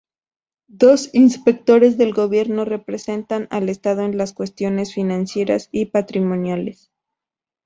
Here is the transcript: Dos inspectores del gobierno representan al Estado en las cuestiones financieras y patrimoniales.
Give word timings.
Dos 0.71 1.13
inspectores 1.13 1.95
del 1.99 2.11
gobierno 2.11 2.65
representan 2.65 3.45
al 3.51 3.69
Estado 3.69 4.01
en 4.01 4.17
las 4.17 4.33
cuestiones 4.33 4.95
financieras 4.95 5.69
y 5.71 5.85
patrimoniales. 5.85 6.89